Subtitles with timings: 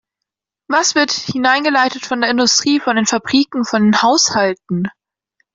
[0.67, 4.87] Was wird hineingeleitet von der Industrie, von den Fabriken, von den Haushalten?